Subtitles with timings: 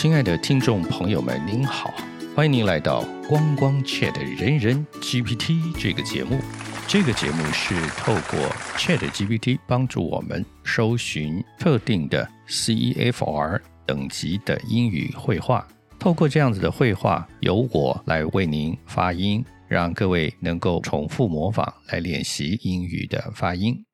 [0.00, 1.92] 亲爱的听众朋友们，您好，
[2.34, 6.38] 欢迎您来到光光 Chat 人人 GPT 这个节目。
[6.88, 8.48] 这个节目是透过
[8.78, 15.68] Chat GPT 帮助我们搜寻特定的 CEFR 等级的英语绘画，
[15.98, 23.84] 透过这样子的绘画，由我来为您发音，让各位能够重复模仿来练习英语的发音。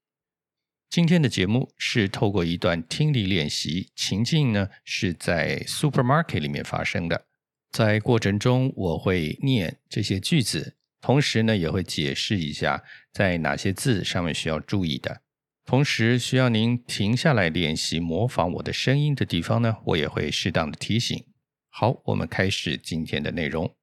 [0.89, 7.27] 今天的节目是透过一段听力练习，情境呢是在 supermarket 里面发生的。
[7.71, 12.83] 在过程中，我会念这些句子，同时呢也会解释一下
[13.13, 15.21] 在哪些字上面需要注意的。
[15.63, 21.23] 同时，需要您停下来练习模仿我的声音的地方呢，我也会适当的提醒。
[21.69, 23.73] 好，我们开始今天的内容。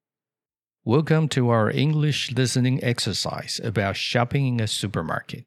[0.84, 5.44] Welcome to our English listening exercise about shopping in a supermarket.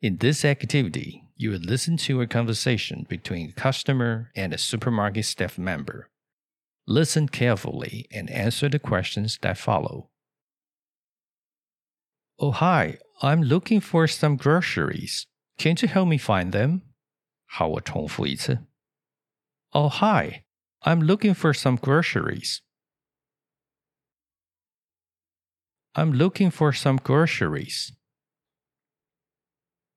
[0.00, 5.24] In this activity, you will listen to a conversation between a customer and a supermarket
[5.24, 6.10] staff member.
[6.86, 10.10] Listen carefully and answer the questions that follow.
[12.38, 15.26] Oh, hi, I'm looking for some groceries.
[15.58, 16.82] Can't you help me find them?
[17.46, 18.66] 好，我重复一次。
[19.70, 20.42] Oh, hi,
[20.80, 22.58] I'm looking for some groceries.
[25.94, 27.92] I'm looking for some groceries.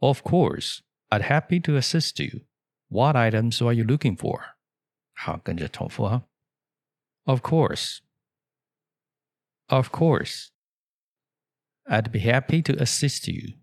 [0.00, 2.46] Of course, I'd happy to assist you.
[2.88, 4.56] What items are you looking for?
[5.14, 6.24] 好，跟着重复啊。
[7.24, 8.00] Of course.
[9.66, 10.50] Of course.
[11.84, 13.58] I'd be happy to assist you.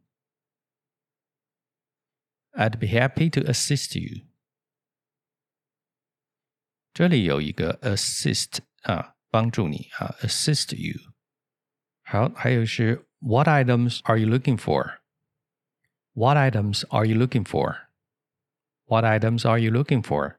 [2.53, 4.27] I'd be happy to assist you.
[6.93, 11.13] 这里有一个 assist 啊，帮助你啊，assist you。
[12.03, 14.57] 好，还有是 What items are you looking
[16.18, 17.76] What items are you looking for?
[18.86, 20.34] What items are you looking for?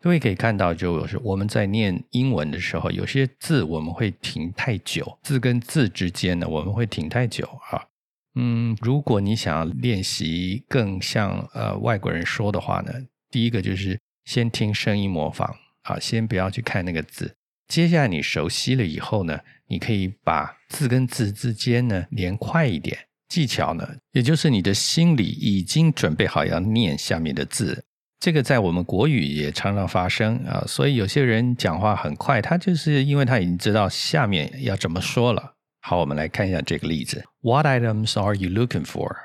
[0.00, 7.88] 各位可以看到，就是我们在念英文的时候，有些字我们会停太久，字跟字之间呢，我们会停太久啊。
[8.36, 12.92] 嗯，如果你想要练习更像呃外国人说的话呢，
[13.32, 17.34] 第一个就是先听声音模仿啊，先不要去看那个字。
[17.66, 23.08] 接下来你熟悉了以后呢，你可以把字跟字之间呢连快一点。
[23.30, 27.84] 技巧呢，也就是你的心里已经准备好要念下面的字。
[28.18, 35.54] 这个在我们国语也常常发生啊，所以有些人讲话很快，他就是因为他已经知道下面要怎么说了。
[35.80, 39.16] 好，我们来看一下这个例子：What items are you looking for?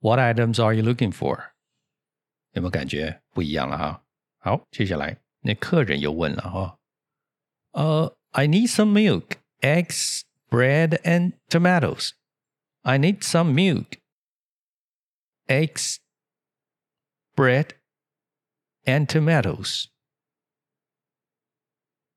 [0.00, 1.38] What items are you looking for?
[2.52, 4.02] 有没有感觉不一样了哈？
[4.38, 6.76] 好，接下来那客人又问了哈，
[7.72, 10.22] 呃，I need some milk, eggs.
[10.55, 12.13] bread and tomatoes.
[12.83, 13.97] I need some milk,
[15.47, 15.99] eggs,
[17.35, 17.75] bread,
[18.85, 19.87] and tomatoes.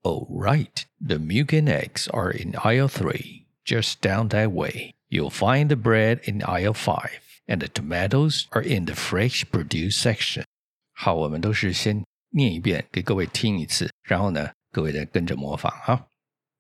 [0.03, 0.87] Oh, right.
[1.01, 4.95] The milk and eggs are in aisle 3, just down that way.
[5.09, 9.97] You'll find the bread in aisle 5, and the tomatoes are in the fresh produce
[9.97, 10.45] section.
[10.93, 16.09] 好，我们都是先念一遍，给各位听一次，然后呢，各位再跟着模仿哈。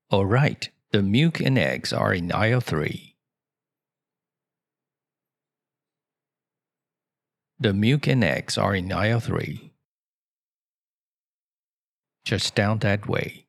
[0.08, 0.68] All right.
[0.91, 3.15] the milk and eggs are in aisle 3.
[7.59, 9.71] The milk and eggs are in aisle 3.
[12.25, 13.45] Just down that way.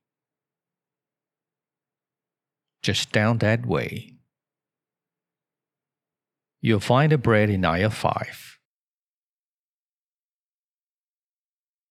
[2.82, 4.16] Just down that way.
[6.60, 8.58] You'll find the bread in aisle 5.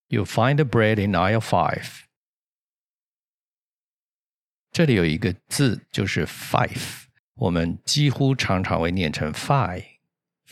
[0.08, 2.06] You'll find the bread in aisle 5.
[4.72, 9.84] 这里有一个字就是 five，我们几乎常常会念成 five，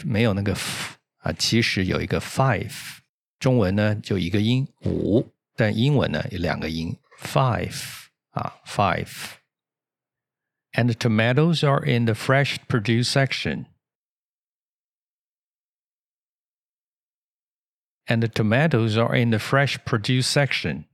[0.05, 2.99] 没有那个 f 啊，其实有一个 five。
[3.39, 9.35] 中文呢就一个音五，但英文呢有两个音 five 啊 five。
[10.73, 13.67] And tomatoes are in the fresh produce section.
[18.07, 20.88] And the tomatoes are in the fresh produce section.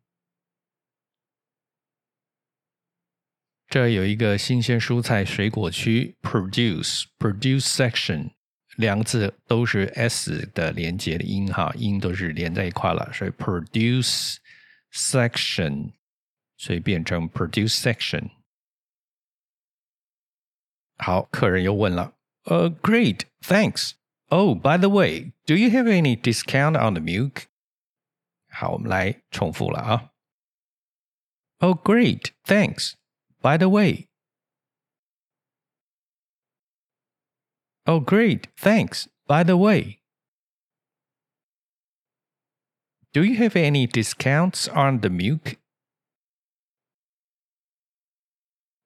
[3.74, 8.32] 这有一个新鲜蔬菜水果区 produce produce section，
[8.78, 14.38] 两个字都是 s 的连接的音哈，音都是连在一块了，所以 produce
[14.92, 15.92] section，
[16.58, 18.32] 所以变成 produce section。
[20.98, 22.16] 好，客人又问了，
[22.46, 27.44] 呃、uh,，Great，thanks。Oh, by the way, do you have any discount on the milk?
[28.50, 30.12] 好，我们来重复了啊。
[31.60, 32.94] Oh, great, thanks.
[33.45, 34.09] By the way.
[37.87, 39.07] Oh, great, thanks.
[39.27, 40.01] By the way.
[43.13, 45.57] Do you have any discounts on the milk?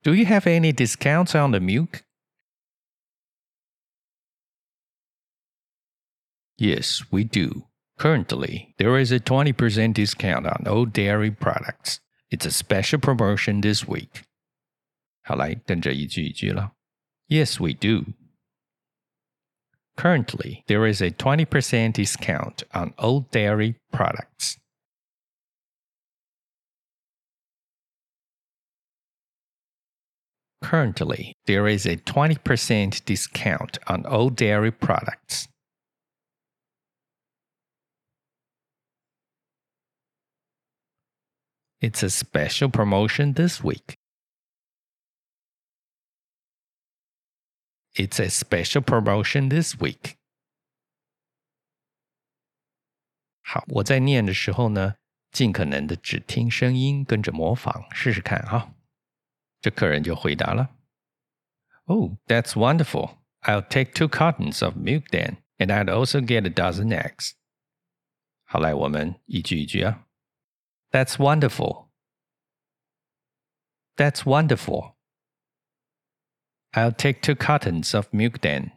[0.03, 2.03] Do you have any discounts on the milk?
[6.57, 7.67] Yes, we do.
[7.97, 12.01] Currently, there is a 20% discount on all dairy products.
[12.33, 14.25] It's a special promotion this week.
[15.28, 16.74] 好，来跟着一句一句了。
[17.28, 18.14] Yes, we do.
[19.96, 24.58] Currently, there is a 20% discount on all dairy products.
[30.62, 35.48] Currently, there is a 20% discount on all dairy products.
[41.82, 43.97] It's a special promotion this week.
[47.98, 50.16] It's a special promotion this week.
[53.42, 54.96] 好，我在念的时候呢，
[55.32, 58.74] 尽可能的只听声音，跟着模仿试试看哈。
[59.62, 60.76] 这客人就回答了：“
[61.86, 63.18] Oh, that's wonderful.
[63.42, 67.34] I'll take two cartons of milk then, and I'd also get a dozen eggs.”
[68.46, 70.06] 好，来我们一句一句啊。
[70.92, 71.90] that's wonderful.
[73.98, 74.96] That's wonderful.
[76.74, 78.72] I'll take two cartons of milk then.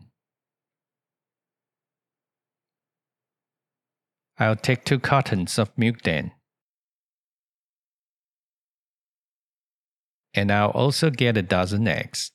[4.39, 6.33] I'll take two cartons of milk then.
[10.35, 12.33] And I'll also get a dozen eggs.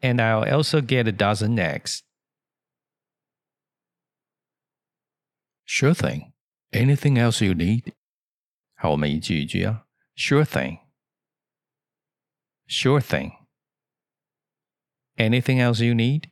[0.00, 2.02] And I'll also get a dozen eggs.
[5.66, 6.32] Sure thing.
[6.72, 7.92] Anything else you need?
[8.74, 9.86] 好，我们一句一句啊。
[10.16, 10.80] Sure thing.
[12.66, 13.32] Sure thing.
[15.16, 16.30] Anything else you need?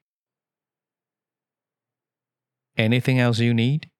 [2.77, 3.91] Anything else you need?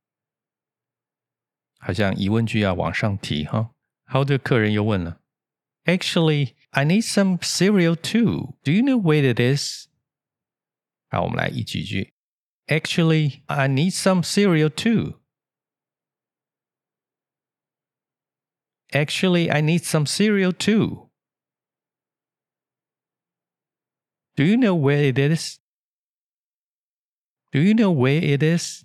[1.79, 3.75] 好像疑问句要往上提哈。
[4.05, 5.21] 好，这客人又问了。
[5.85, 8.59] Actually, I need some cereal too.
[8.65, 9.89] Do you know where it is?
[11.09, 12.15] 好，我们来一句一句。
[12.67, 15.21] Actually, I need some cereal too.
[18.93, 21.04] Actually, I need some cereal too.
[24.37, 25.59] Do you know where it is?
[27.51, 28.85] Do you know where it is?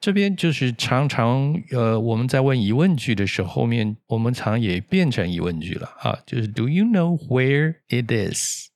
[0.00, 8.70] 这边就是常常呃，我们在问疑问句的时候，后面我们常也变成疑问句了啊，就是 Do you know where it is?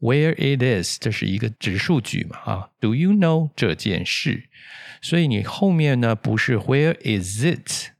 [0.00, 2.70] Where it is，这是一个指数句嘛啊？
[2.80, 4.48] Do you know 这件事？
[5.00, 7.92] 所以你后面呢不是 Where is it？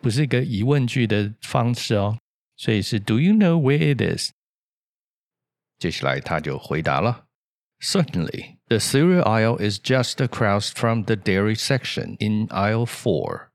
[0.00, 2.18] 不是一个疑问句的方式哦，
[2.56, 4.30] 所以是 Do you know where it is？
[5.78, 7.26] 接下来他就回答了：
[7.80, 13.48] Certainly, the cereal aisle is just across from the dairy section in aisle four。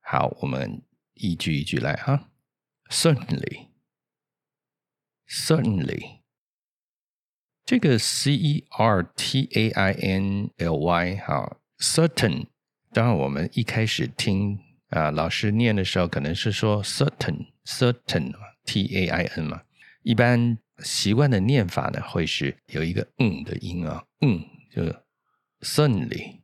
[0.00, 0.82] 好，我们
[1.14, 2.30] 一句一句来哈。
[2.88, 3.68] Certainly,
[5.28, 6.20] certainly，
[7.64, 12.46] 这个 C E R T A I N L Y 哈，certain。
[12.92, 14.58] 当然，我们一开始听
[14.88, 18.32] 啊，老师念的时候可能是说 certain certain
[18.64, 19.62] T A I N 嘛，
[20.02, 24.83] 一般 习惯的念法呢会是有一个嗯的音啊，嗯就
[25.61, 26.41] certainly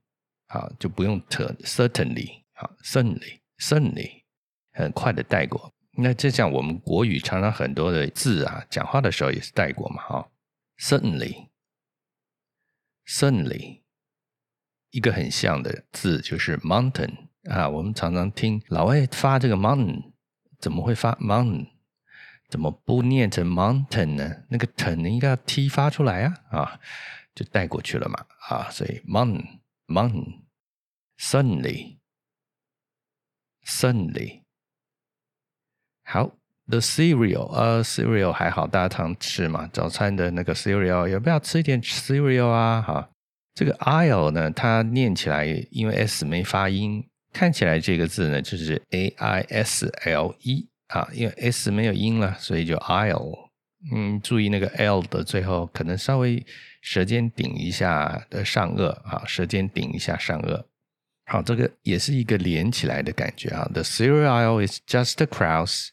[0.48, 4.24] 好就不用特 certainly 好 certainly certainly
[4.72, 5.74] 很快的带过。
[5.98, 10.32] 那就像我们国语常常很多的字啊，讲话的时候也是带过嘛，哈
[10.80, 11.50] certainly
[13.06, 13.82] certainly
[14.92, 17.30] 一个很像的字就是 mountain。
[17.50, 20.14] 啊，我们常常听老外发这个 mountain，
[20.60, 21.68] 怎么会发 mountain？
[22.52, 24.44] 怎么不念成 mountain 呢？
[24.50, 26.80] 那个 ten 应该要 t 发出来啊，啊，
[27.34, 30.42] 就带过去了嘛，啊，所以 mountain mountain
[31.18, 31.98] sunny
[33.66, 34.42] sunny
[36.04, 36.36] 好
[36.68, 42.82] ，the cereal，呃，cereal 还好，大家常吃嘛，早餐的那个 cereal，要不要吃一点 cereal 啊？
[42.82, 43.10] 哈，
[43.54, 47.08] 这个 aisle 呢，它念起来因为 s 没发音。
[47.34, 53.50] 看起来这个字呢，就是 a i s l e 啊，因为 s 没有音了，所以就 aisle
[53.92, 56.46] 嗯，注意那个 L 的最后可能稍微
[56.82, 60.64] 舌尖顶一下的上颚啊，舌尖顶一下上颚。
[61.26, 63.68] 好，这个也是一个连起来的感觉啊。
[63.74, 65.90] The cereal is just a crouse.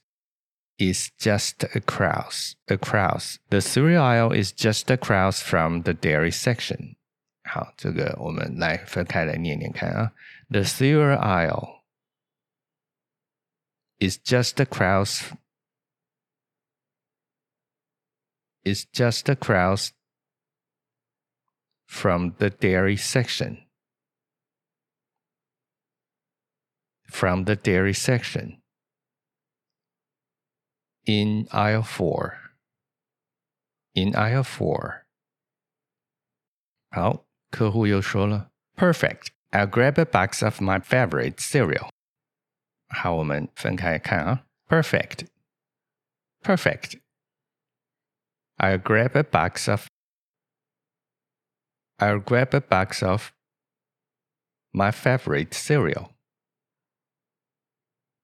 [0.81, 2.53] Is just a crouse.
[2.67, 3.37] A crouse.
[3.51, 6.95] The cereal is just a crouse from the dairy section.
[7.43, 10.13] 好，这个我们来分开来念念看啊。
[10.51, 11.78] The cereal aisle.
[14.00, 15.32] is just a crouse
[18.66, 19.92] is just a crouse
[21.86, 23.58] from the dairy section.
[27.06, 28.62] From the dairy section.
[31.06, 32.38] In aisle 4.
[33.96, 35.06] In aisle 4.
[36.92, 39.28] 好，客户又说了，Perfect.
[39.52, 41.90] I'll grab a box of my favorite cereal.
[42.90, 44.46] 好，我们分开看啊。
[44.68, 45.28] Perfect.
[46.42, 47.00] Perfect.
[48.58, 49.88] I'll grab a box of
[51.98, 53.32] I'll grab a box of
[54.72, 56.12] my favorite cereal.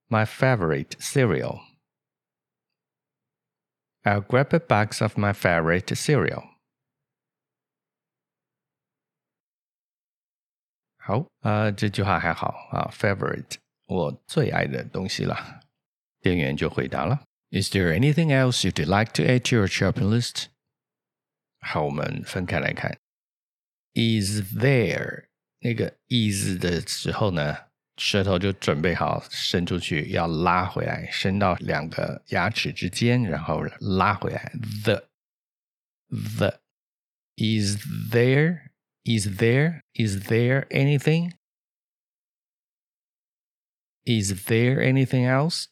[0.08, 1.62] My favorite cereal.
[4.04, 6.44] I'll grab a box of my favorite cereal.
[10.98, 15.62] 好，啊、呃，这句话还好啊，favorite 我最爱的东西了。
[16.22, 17.22] 店员就回答了。
[17.51, 20.46] Is there anything else you'd like to add to your shopping list？
[21.60, 22.98] 好，我们分开来看。
[23.94, 25.25] Is there
[25.60, 27.58] 那个 is 的时候呢，
[27.98, 34.54] 舌头就准备好伸出去，要拉回来，伸到两个牙齿之间，然后拉回来。
[34.84, 35.10] The
[36.38, 36.60] the
[37.36, 37.78] is
[38.12, 38.72] there
[39.04, 41.34] is there is there anything?
[44.06, 45.68] Is there anything else?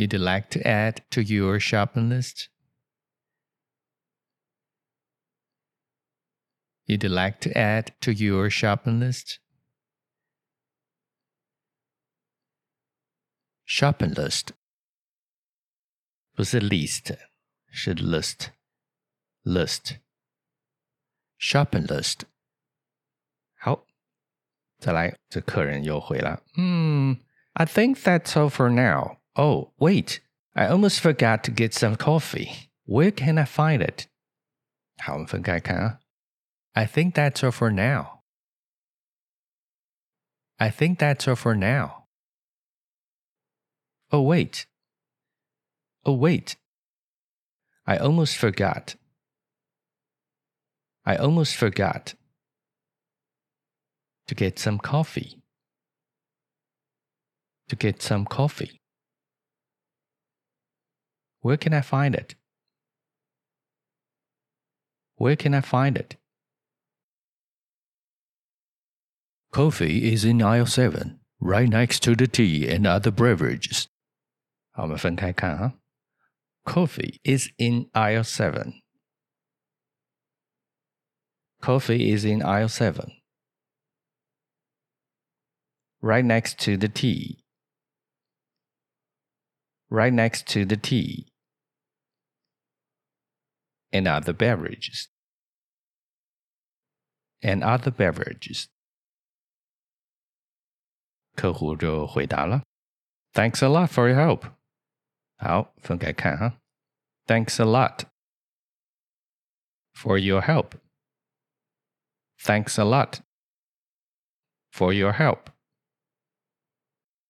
[0.00, 2.48] you'd like to add to your shopping list?
[6.86, 9.38] You'd like to add to your shopping list?
[13.64, 14.52] Shopping list
[16.34, 17.16] 不是 list，
[17.70, 18.50] 是 list
[19.44, 19.98] list
[21.38, 22.24] shopping list。
[24.78, 27.18] 好，再来，这客人又回了，嗯，
[27.52, 29.18] I think that's all for now.
[29.34, 30.20] Oh, wait,
[30.54, 32.70] I almost forgot to get some coffee.
[32.86, 34.06] Where can I find it?
[34.98, 36.00] 好，我们分开看啊。
[36.72, 38.22] I think that's all for now.
[40.56, 42.06] I think that's all for now.
[44.10, 44.66] Oh, wait.
[46.04, 46.56] Oh, wait.
[47.84, 48.96] I almost forgot.
[51.04, 52.14] I almost forgot
[54.26, 55.42] to get some coffee.
[57.68, 58.80] To get some coffee.
[61.40, 62.34] Where can I find it?
[65.16, 66.16] Where can I find it?
[69.52, 73.88] Coffee is in aisle 7, right next to the tea and other beverages.
[74.72, 75.74] 好，我们分开看哈。
[76.64, 78.80] Coffee is in aisle 7.
[81.60, 83.20] Coffee is in aisle 7.
[86.00, 87.44] Right next to the tea.
[89.90, 91.32] Right next to the tea
[93.92, 95.08] and other beverages.
[97.42, 98.68] And other beverages.
[101.34, 102.62] 客户就回答了，
[103.32, 104.52] Thanks a lot for your help。
[105.36, 106.60] 好，分开看哈。
[107.26, 108.04] Thanks a lot
[109.94, 110.78] for your help.
[112.38, 113.20] Thanks a lot
[114.70, 115.50] for your help.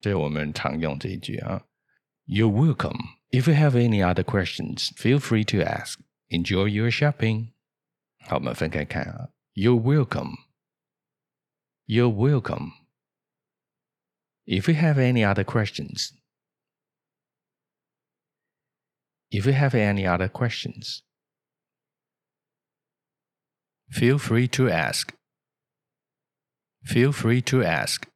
[0.00, 1.66] 这是我们常用这一句啊。
[2.26, 2.98] You're welcome.
[3.30, 6.00] If you have any other questions, feel free to ask.
[6.28, 7.52] Enjoy your shopping.
[8.20, 9.30] 好，我们分开看啊。
[9.54, 10.36] You're welcome.
[11.86, 12.72] You're welcome.
[14.46, 16.10] If you have any other questions,
[19.30, 21.02] if you have any other questions,
[23.90, 25.12] feel free to ask.
[26.84, 28.08] Feel free to ask.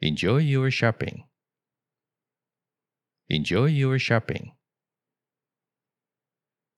[0.00, 1.24] Enjoy your shopping.
[3.28, 4.52] Enjoy your shopping.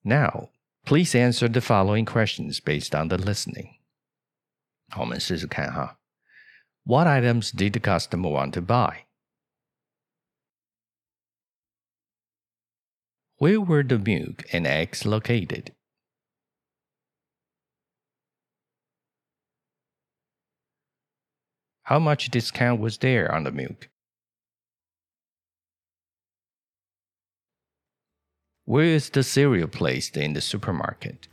[0.04, 0.50] Now,
[0.84, 3.78] please answer the following questions based on the listening.
[4.88, 5.98] 好，我们试试看哈。
[6.82, 9.06] What items did the customer want to buy?
[13.36, 15.72] Where were the milk and eggs located?
[21.86, 23.88] How much discount was there on the milk?
[28.64, 31.28] Where is the cereal placed in the supermarket?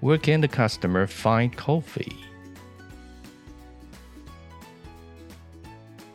[0.00, 2.14] Where can the customer find coffee?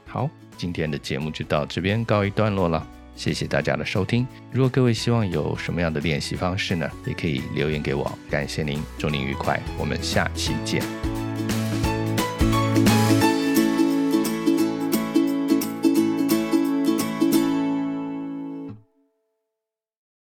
[0.07, 2.87] 好，今天的节目就到这边告一段落了。
[3.16, 4.24] 谢谢大家的收听。
[4.52, 6.88] 如果各位希望有什么样的练习方式呢？
[7.06, 8.16] 也可以留言给我。
[8.30, 11.05] 感谢您，祝您愉快，我们下期见。